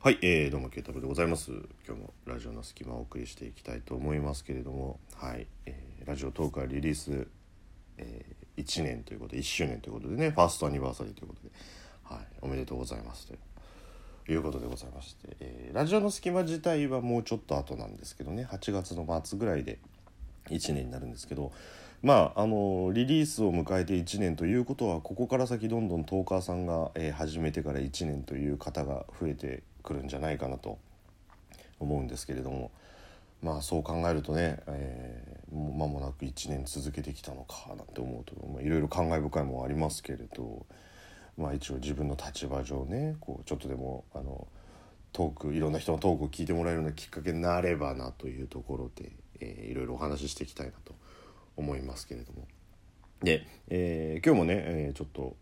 [0.00, 1.50] はい、えー、どうもケイタブでございます。
[1.84, 7.26] 今日もラジオの隙間をお送りしていきたいと思いますけれどもはい、えーラジオトークはリリース、
[7.96, 11.50] えー、1年ということで1周年ということでねファーストアニバーサリーということで
[12.04, 19.80] はいおめでとうございますということでございまして、えーラジオの隙間自体はもうちょっと後なんですけどね8月の末ぐらいで
[20.48, 21.50] 1年になるんですけど
[22.04, 30.78] まああのリリースを迎えて1年ということはここから先どんどんトーカーさんが、えー始めてから1年という方が増えてくるんじゃないかなと
[31.80, 32.70] 思うんですけれども
[33.42, 40.66] まあそう考えるとね、えーもう間もなく1年続けてきたのかなんて思うといろいろ感慨深いもありますけれど
[41.38, 44.46] まあ一応自分の立場上ねこうちょっとでもあの
[45.14, 49.10] トークいろんな人のトークを聞いてもらえるようなきっかけになればなというところで、
[49.40, 50.94] えーいろいろお話ししていきたいなと
[51.56, 52.46] 思いますけれども。
[53.22, 55.34] で、えー今日もね、えーちょっと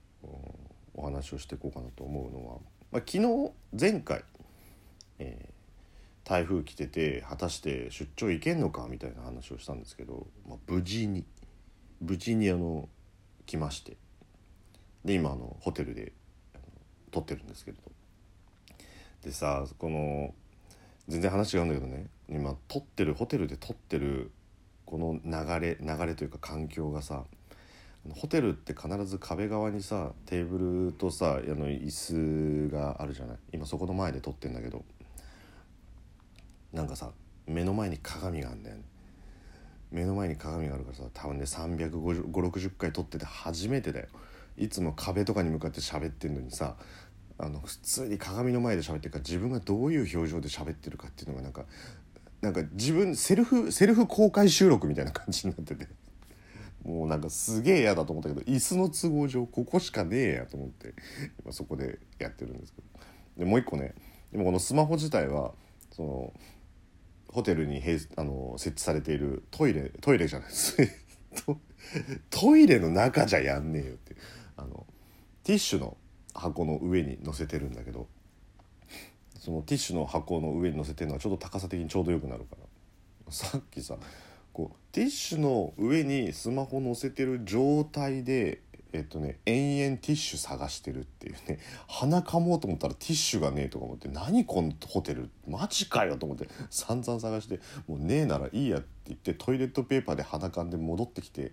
[0.95, 2.55] お話をしていこうかなと思うのは、
[2.93, 4.23] まあ、昨日前回、
[5.19, 5.57] えー
[6.27, 11.25] 台風来てて果たして出張行けんのかみたいな話をしたんですけど、まあ、無事に
[12.01, 12.89] 無事にあの
[13.47, 13.97] 来まして。
[15.05, 16.13] で今あのホテルで
[17.13, 17.93] 撮ってるんですけれど。
[19.23, 20.35] でさこの
[21.07, 22.09] 全然話違うんだけどね。
[22.29, 24.33] 今撮ってるホテルで撮ってる
[24.85, 27.23] この流れ流れというか環境がさ
[28.11, 33.37] ホテルって必ず壁側にさテーブルとさあの椅子があるじゃない。
[33.53, 34.85] 今そこの前で撮ってんだけど。
[36.77, 37.11] なんかさ
[37.47, 38.83] 目の前に鏡があるんだよね。
[39.91, 44.07] 目の前に鏡があるからさ多分ね35060回撮ってて初めてだよ。
[44.59, 46.77] いつも壁とかに向かって喋ってんのにさ
[47.39, 51.65] あの普通に鏡の前で喋ってるから自分がどういう表情で喋ってるかっていうのがなんか
[52.43, 55.89] なんか自分セルフセルフ公開収録みたいな感じになってて。
[56.85, 60.95] もうなんかすげえ嫌だと思ったけど椅子の都合上ここしかねえやと思って
[61.43, 62.87] 今そこでやってるんですけど。
[63.39, 63.93] でもう一個ね
[64.31, 65.53] でもこのスマホ自体は
[65.91, 66.33] その
[67.37, 67.83] ホテルに
[68.17, 70.79] あの設置されているトイレトイレじゃないです。
[72.31, 74.17] トイレの中じゃやんねえよって
[74.57, 74.87] あの
[75.45, 75.99] ティッシュの
[76.33, 78.09] 箱の上に乗せてるんだけど
[79.39, 82.57] そのティッシュの箱の上に乗せてるのはちょっと高さ的にちょうどよくなるか
[83.27, 83.31] ら。
[83.31, 83.99] さっきさ
[84.55, 88.63] こうティッシュの上にスマホ乗せてる状態で
[88.97, 101.53] えっとね延々ティッシュ探してるっていうね鼻かもうと思ったらティッシュがねえとか思って何このホテルマジかよと思って散々探してもうねえならいいやって言ってトイレットペーパーで鼻かんで戻ってきて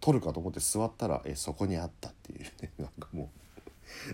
[0.00, 3.30] 取るかと思って座ったらえそこにあったっていうね なんかも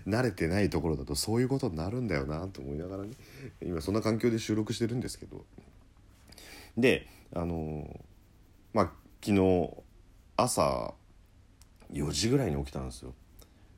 [0.06, 3.10] う慣れてないところだとそういうことになるんだよなと思いながらね
[3.60, 5.44] 今そんな環境で収録してるんですけど。
[6.76, 8.04] であの
[8.72, 9.70] まあ昨日
[10.36, 10.94] 朝
[11.92, 13.14] 4時ぐらいに起きたんですよ。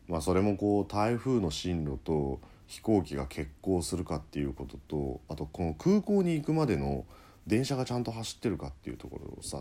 [0.09, 7.05] まあそれもこう台風の進路と飛行機が欠航するかっていうこととあとこの空港に行くまでの
[7.47, 9.59] 電車がちゃんと走ってるかっていうところをさ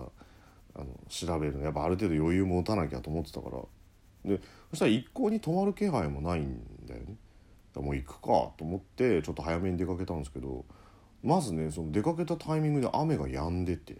[0.75, 3.57] あの調べるのやっぱある程度余裕持たなきゃと思ってたから
[4.25, 7.15] でそしたら一向に止まる気配もないんだよね。
[7.73, 10.65] だもう行くかと思ってちょっと早めに出かけたんですけど
[11.23, 13.97] まずねその出かけたタイミングで雨が止んでて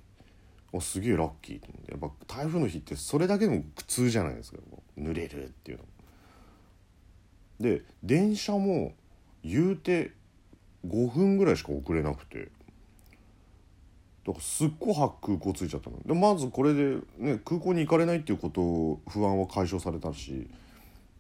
[0.74, 1.60] あすげえラッキー。
[1.60, 4.58] と思ってやっぱ台風の日ってそれだけでも苦痛じゃないですか。
[4.70, 5.84] も濡れるっていうの。
[7.60, 8.94] で電車も
[9.44, 10.12] 言うて
[10.88, 12.50] 5分ぐらいしか遅れなくて。
[14.28, 16.00] だからすっごい早く空港着いちゃったの。
[16.06, 20.50] でまずこれで、ね、空港に行かれないっていうことを不安は解消されたし。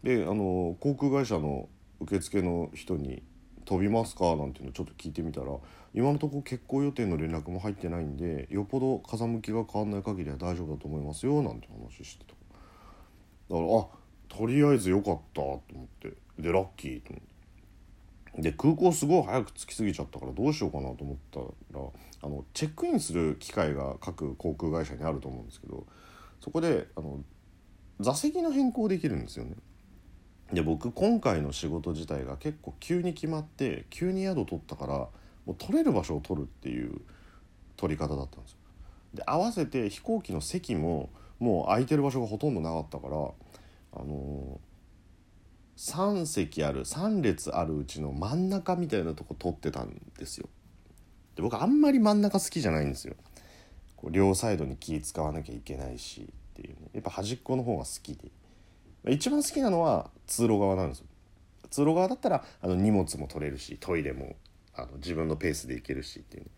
[0.03, 1.67] であの航空会社の
[1.99, 3.21] 受付の人に
[3.69, 5.55] 「飛びますか?」なんていうのちょっと聞いてみたら
[5.93, 12.33] 今のところ欠航予定の連絡も入ってないんでよっぽど風向きが変わんない限りは大丈夫だと思いますよなんて話してた
[13.55, 13.87] だからあ
[14.27, 17.21] とりあえずよかったと思ってでラッキーと思っ
[18.35, 21.39] てで空港すごい早く着きすぎちゃったからどうしようかなと思った
[21.77, 21.85] ら
[22.21, 25.85] あのチェックインする機会が各航空会社にあると思うんですけど
[26.39, 27.23] そこであの
[27.99, 29.55] 座席の変更できるんですよね。
[30.53, 35.09] で僕今回の仕事自体が結構急に決まって急に宿取ったからも
[35.53, 37.01] う取れる場所を取るっていう
[37.77, 38.57] 取り方だったんですよ。
[39.13, 41.09] で合わせて飛行機の席も
[41.39, 44.59] もう空いてる場所がほとんどなかったからあの
[45.77, 50.49] 3席ある3列あるうちの真ん中みたいなとこ取ってたんですよ。
[51.35, 53.15] で僕あんまり真ん中好きじゃないんですよ。
[53.95, 58.29] こう両サイドに気使わなきゃいけないしっていうねやっぱ端っこの方が好きで
[59.07, 61.05] 一番好きなのは通路側なんですよ。
[61.69, 64.35] 通路側だったらあの荷物も取れるしトイレも
[64.75, 66.49] あの自分のペースで行けるしっていう、ね、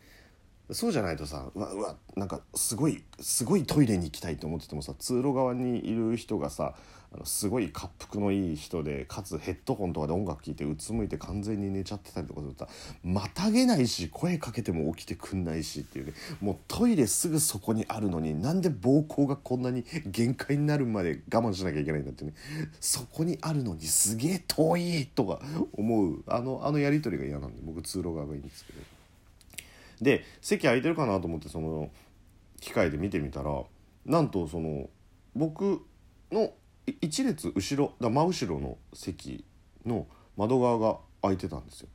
[0.74, 6.76] そうじゃないとさうわうわなんかすごいすごいトイレに行きたいと思っててもさ通路側にいる人がさ
[7.14, 12.72] あのすごい滑腹のいい人でかつヘッドホンとかで音楽聴いてうつむいて完全に寝ちゃってたりとかするとさ
[13.04, 22.34] またげないし声かけても起きてくんないしっていうねもうトイレすぐそこにあるのになんで膀胱がこんなに限界になるまで我慢しなきゃいけないんだってね
[22.80, 25.42] そこにあるのにすげえ遠いとか
[25.74, 28.80] 思うあのあのやり取りが嫌なんで僕通路側がいいんですけど。
[30.02, 31.90] で席空いてるかなと思ってその
[32.60, 33.64] 機械で見てみたら
[34.06, 34.90] なんとその
[35.36, 35.82] 僕
[36.32, 36.52] の
[37.02, 39.46] 一列後ろだ真後ろの席
[39.86, 40.08] の
[40.38, 41.90] 窓側が開いてたんですよ。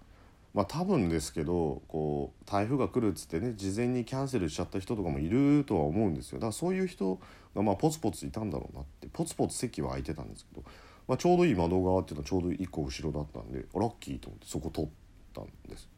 [0.54, 7.20] まあ多分ですけどこう台風が来るっつってね事前にキャンセルしちゃった人とかもいるとは思うんですよだからそういう人
[7.54, 10.64] がまあポツポツいたんだろうなってポツポツ席は空いてたんですけど、
[11.08, 14.90] まあ、ちょうどいい窓側っていうのはちょうど1個後ろだったんでラッキーと思ってそこ取っ
[15.34, 15.90] たんです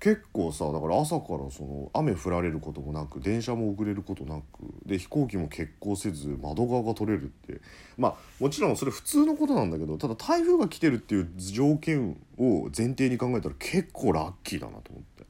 [0.00, 4.44] 結構さだから朝からその雨降られることもなく電車も遅れることなく
[4.86, 7.60] で飛行機も欠航せず窓側が取れるって
[7.98, 15.26] まあもちろんそれ普通のことなんだけどただ台風が来てるっていう条件を前提に考えたら結構ラッキーだなと思って。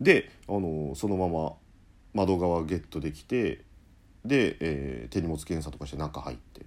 [0.00, 1.54] であのそのまま
[2.14, 3.62] 窓側ゲットできて
[4.24, 6.66] で、えー、手荷物検査とかして中入って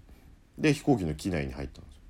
[0.58, 2.02] で飛行機の機内に入ったんですよ。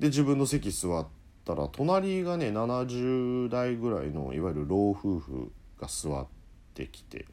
[0.00, 6.26] で自分の席座ってたら隣がね70代ぐらいのいわゆる老夫婦が座っ
[6.74, 7.26] てきて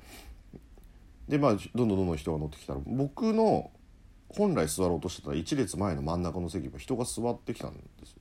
[1.27, 3.71] でまあどんどんどんどん人が乗ってきたら僕の
[4.29, 8.17] 本来座ろうとしてた1列前の真ん中の席も人が座ってきたんですよ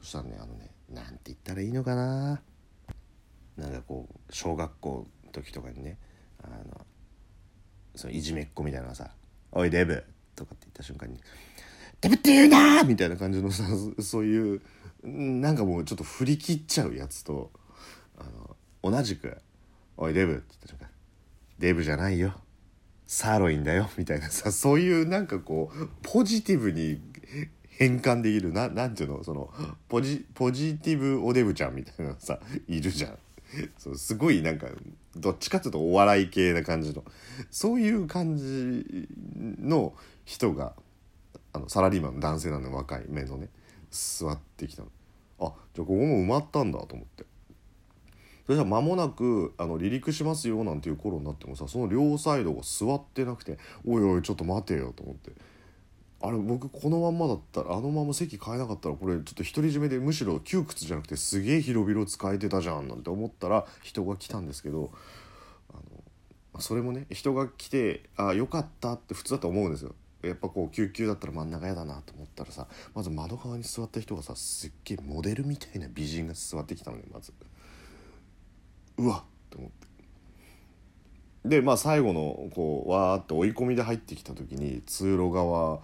[0.00, 2.42] そしたらねあのねなんて言ったらいいのかな
[3.56, 5.98] なんかこう小学校の時とかにね
[6.42, 6.86] あの
[7.94, 9.10] そのいじめっ子みたいなさ
[9.52, 10.04] 「おいデブ」
[10.34, 11.20] とかって言った瞬間に
[12.00, 13.64] 「デブって言うな!」みたいな感じのさ
[14.00, 14.62] そういう
[15.02, 17.50] なんかもうちょっと振り切っちゃうやつと
[18.18, 19.36] あの同じく
[19.96, 20.88] 「おいデブ」って言った瞬間
[21.58, 22.34] 「デブじゃないよ。
[23.06, 27.00] サーロインだよ」みたいなさそういうなんかこうポジティブに
[27.68, 29.52] 変換できるななんていうのその
[29.88, 32.38] ポジポジティブおデブちゃんみたいなさ
[32.68, 33.18] いるじゃん。
[33.76, 34.68] そうすごいなんか
[35.14, 37.04] どっちかっていうとお笑い系な感じの
[37.50, 38.86] そういう感じ
[39.60, 39.94] の
[40.24, 40.74] 人が
[41.52, 43.48] あのサラリーマンの男性なの若い目のね。
[43.92, 44.88] 座ってきたの。
[45.38, 47.24] あじゃあここも埋まったんだと思って。
[48.46, 55.32] それじゃ間もなくあの離陸しますよなんていう頃になってもさその両サイドが座ってなくておいおいちょっと待てよと思って。
[56.24, 64.92] あれ僕このまんまだったらあのまま席変えなかったらこれちょっと独り占めでむしろ窮屈じゃなくてすげえ広々使えてたじゃんなんて思ったら人が来たんですけど
[65.70, 65.78] あ
[66.54, 69.96] のそれもね人が来てあよかったって普通だと思うんですよ。
[70.22, 77.32] やっぱこう救急だったら真ん中嫌だなと思ったらさまず窓側に座った人がさすっげえモデルみたいな美人が座ってきたのねまず。
[78.98, 81.48] うわっと思って。
[81.48, 85.80] でまあ最後のこうわーって追い込みで入ってきた時に通路側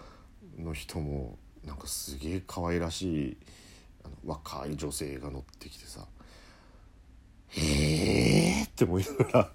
[0.59, 1.37] の人も
[1.67, 3.37] なんかすげえ可愛らしい
[4.05, 6.07] あの若い女性が乗ってきてさ
[7.51, 9.53] 「へえ」って思いながら。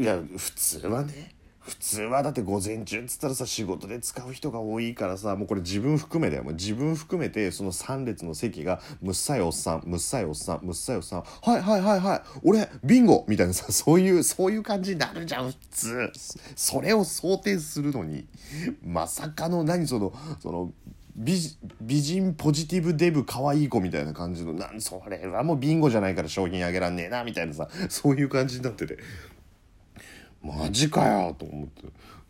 [0.00, 1.34] いや普通はね
[1.68, 6.44] 普通はだって午前中っつったらさ仕事で使う人が多いからさもうこれ自分含めだよ。
[6.44, 11.22] もう自分含めてその3列の席がむっさいおっさんむっさいおっさんむっさいおっさん。
[11.22, 12.22] はいはいはいはい。
[12.42, 13.24] 俺ビンゴ!
[13.28, 16.12] みたいなさ そういうそういう感じになるじゃん普通。
[16.56, 18.26] それを想定するのに
[18.82, 20.72] まさかの何そのその
[21.18, 21.36] 美
[21.80, 28.98] 美人ポジティブデブ可愛い子みたいな感じのなんそれはもうビンゴじゃないから商品あげらんねえなみたいなさそういう感じになってて。
[30.42, 31.82] マジかよと思って。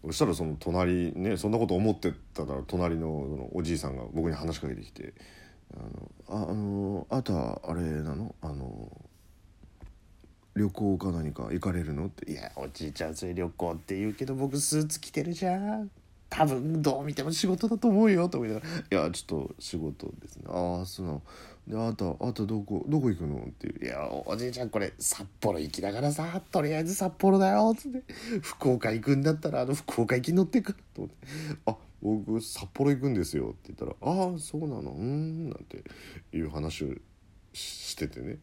[0.05, 5.13] そしたらその隣ねそんなこと思ってたら隣ののおじいさんが僕に話しかけてきて
[5.75, 8.35] 「あのああのあとはあれなの？
[8.41, 8.91] あの
[10.55, 15.91] 旅行か何か行かれるの?」って「いやおじいちゃんそれ旅行って言うけど僕スーツ着てるじゃん」
[16.31, 18.67] 多分どう見ても仕事だと思うよと思いながら
[19.01, 21.23] 「いやちょっと仕事ですねああそうなの
[21.67, 28.03] であなたあなたどこどこ行くの?」っていう「いやおじいちゃんこれ札幌行きながらさとりあえず札幌だよ」っつって
[28.43, 31.17] 「福岡行くんだったらあの福岡行き乗ってく」と思って
[31.67, 35.83] 「あ僕札幌行くんですよ」って言ったら「ああそうなのうん」なんて
[36.33, 36.89] いう話を
[37.55, 38.39] しててね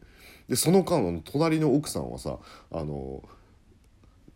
[0.48, 2.38] でその間の隣の奥さんはさ
[2.70, 3.22] あの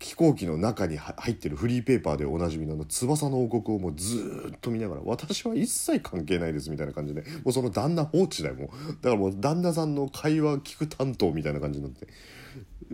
[0.00, 8.68] 飛行機の中に入ってるフリーペーパーでおなじみの翼の王国をもうずっと見ながら私は一切関係ないですみたいな感じでもうその旦那放置だよもう。
[9.02, 12.08] だからもう旦那さんの会話聞く担当みたいな感じになって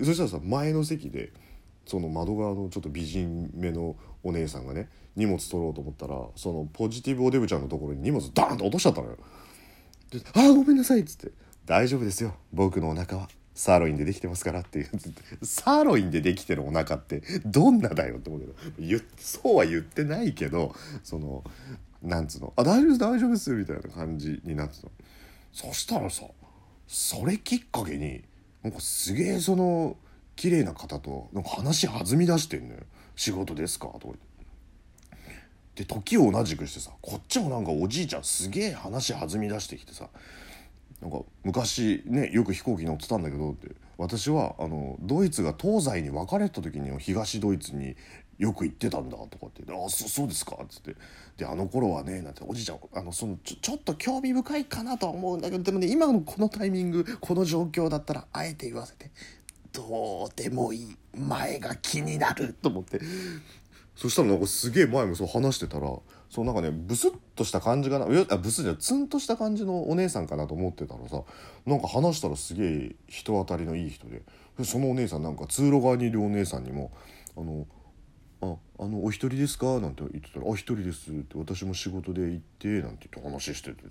[0.02, 1.32] そしたらさ前の席で
[1.86, 3.94] その窓側のちょっと美人目の
[4.24, 9.16] お姉さんがね荷物取ろうと思ったらそのポジティブおデブちゃんのところに荷物ダーンと落としちゃったのよ。
[10.34, 11.32] 「ああごめんなさい」っつって。
[11.66, 13.28] 大丈夫ですよ僕のお腹は。
[13.56, 14.88] サーロインでできてますからっていう
[15.42, 21.42] サーロインでできてるお腹ってどんなだよって思うけどそうは言ってないけどその
[22.02, 24.88] なんつうの「あ大丈夫です大丈夫です」みたいな感じになってた
[25.54, 26.24] そしたらさ
[26.86, 28.22] それきっかけに
[28.62, 29.96] なんかすげえその
[30.36, 32.80] 綺麗な方となんか話弾み出してんのよ
[33.16, 34.26] 「仕事ですか?」とか言って。
[35.76, 40.08] で時を同じくしてさこっちもなんかおじいちゃんすげえ話弾み出してきてさ
[41.00, 47.96] なんか昔ねよく飛行機乗ってたんだけどって私はあのドイツが東西に分かれた時に東ドイツに
[48.38, 50.94] よく行ってたんだとかって「あそそうですか」っつって
[51.36, 59.10] 「であの頃はね」なんておじいちゃんあのそのちょちょっと興味深いかなとは思うんだけどでもね今のこのタイミングこの状況だったらあえて言わせて
[59.72, 63.00] どうでもいい前が気になると思って。
[63.96, 65.90] そしたらなんかすげえ前もそう話してたら
[66.28, 71.22] そうなんかねブスッとした感じかないやブスじゃツンとした感じのお姉さんかなと思ってたらさ
[71.64, 74.22] なんか話したらすげえ人当たりのいい人で
[74.64, 76.90] そのお姉さんなんか通路側にいるお姉さんにも
[77.36, 77.66] 「あの
[78.42, 83.82] ああのお一人ですか?」なんて言ってたら「あ一人です」って私も仕事で行ってなんて言って話してて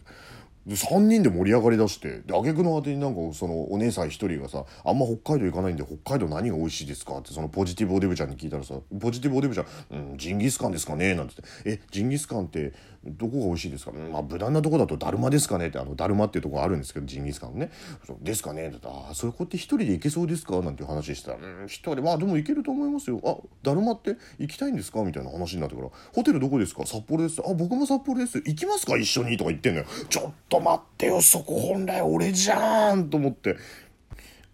[0.65, 12.73] で3人で盛り上がりだしてで挙句の果てになんかそのお姉さん1人がさ「あんま北海道行かないんで北海道何が美味しいですか?」ってそのポジティブおデブちゃんに聞いたらさポジティブおデブちゃん「うんジンギスカンですかね?」なんて言って「えジンギスカンって
[13.05, 17.69] どこが美味しいですか?」まあ無難なとこだとだるまですかね?」ってあのだるまっていうとこあるんですけどジンギスカンね
[18.23, 26.83] 「ですかね?」って言ったら「あそこって1人で行けそうですか?」なんていう話してたら「うん1人まあでも行けると思いますよあだるまって行きたいんですか?」みたいな話になってから「ホテルどこですか？
[26.87, 28.97] 札幌です」あ僕も札幌です行きますか？
[28.97, 33.57] 一緒に」とか言ってんのよちょっと待ってよそこ本来俺じゃんと思って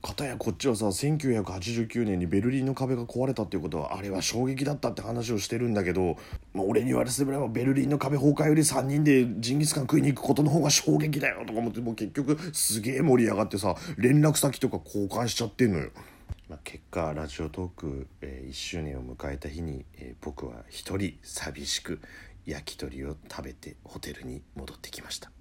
[0.01, 6.17] 片やこっちはさ1989年にベルリンの壁が壊れたっていうことはあれは衝撃だったって話をしてるんだけど、
[6.53, 15.91] まあ、俺に言われてみればベルリンの壁崩壊より3人でジンギスカン食いに行くことの方が衝撃だよとか思ってもう結局すげえ盛り上がってさ連絡先とか交換しちゃってんのよ。
[16.49, 22.01] まあ、結果ラジオトーク、えー、1周年を迎えた日に、えー、僕は一人寂しく
[22.45, 25.31] 焼き鳥を食べてホテルに戻ってきました。